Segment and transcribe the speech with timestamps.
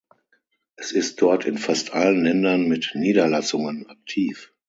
[0.77, 4.51] Es ist dort in fast allen Ländern mit Niederlassungen aktiv.